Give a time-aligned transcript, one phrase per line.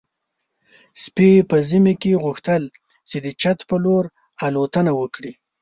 [1.01, 2.63] سپي په ژمي کې غوښتل
[3.09, 4.03] چې د چت په لور
[4.45, 5.31] الوتنه وکړي.